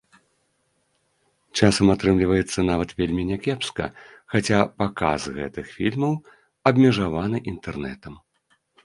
[1.57, 3.85] Часам атрымліваецца нават вельмі не кепска,
[4.35, 6.13] хаця паказ гэтых фільмаў
[6.71, 8.13] абмежаваны інтэрнэтам.